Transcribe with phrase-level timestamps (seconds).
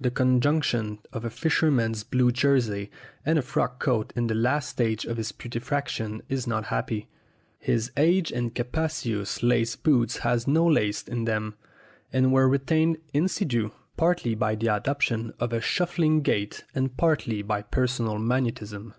[0.00, 2.92] The conjunction of a fisherman's blue jersey
[3.26, 7.08] and a frock coat in the last stage of putre faction is not happy.
[7.58, 11.56] His aged and capacious lace boots had no laces in them,
[12.12, 17.42] and were retained in situ partly by the adoption of a shuffling gait and partly
[17.42, 18.94] by personal magnetism.